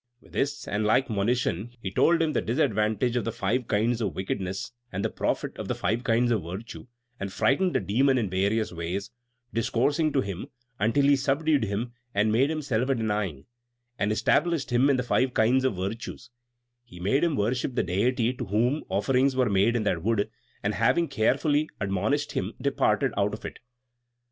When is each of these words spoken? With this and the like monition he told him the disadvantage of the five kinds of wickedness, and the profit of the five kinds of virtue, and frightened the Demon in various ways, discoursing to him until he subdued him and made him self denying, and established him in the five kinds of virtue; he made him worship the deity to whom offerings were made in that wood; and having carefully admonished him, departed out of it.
With 0.19 0.31
this 0.31 0.67
and 0.67 0.83
the 0.83 0.87
like 0.87 1.11
monition 1.11 1.73
he 1.79 1.91
told 1.91 2.23
him 2.23 2.33
the 2.33 2.41
disadvantage 2.41 3.15
of 3.15 3.23
the 3.23 3.31
five 3.31 3.67
kinds 3.67 4.01
of 4.01 4.15
wickedness, 4.15 4.71
and 4.91 5.05
the 5.05 5.11
profit 5.11 5.55
of 5.59 5.67
the 5.67 5.75
five 5.75 6.03
kinds 6.03 6.31
of 6.31 6.41
virtue, 6.41 6.87
and 7.19 7.31
frightened 7.31 7.75
the 7.75 7.79
Demon 7.81 8.17
in 8.17 8.27
various 8.27 8.71
ways, 8.71 9.11
discoursing 9.53 10.11
to 10.13 10.21
him 10.21 10.47
until 10.79 11.03
he 11.03 11.15
subdued 11.15 11.65
him 11.65 11.91
and 12.15 12.31
made 12.31 12.49
him 12.49 12.63
self 12.63 12.87
denying, 12.87 13.45
and 13.99 14.11
established 14.11 14.71
him 14.71 14.89
in 14.89 14.97
the 14.97 15.03
five 15.03 15.35
kinds 15.35 15.63
of 15.63 15.75
virtue; 15.75 16.17
he 16.83 16.99
made 16.99 17.23
him 17.23 17.35
worship 17.35 17.75
the 17.75 17.83
deity 17.83 18.33
to 18.33 18.45
whom 18.45 18.83
offerings 18.89 19.35
were 19.35 19.51
made 19.51 19.75
in 19.75 19.83
that 19.83 20.01
wood; 20.01 20.31
and 20.63 20.73
having 20.73 21.07
carefully 21.07 21.69
admonished 21.79 22.31
him, 22.31 22.53
departed 22.59 23.13
out 23.17 23.35
of 23.35 23.45
it. 23.45 23.59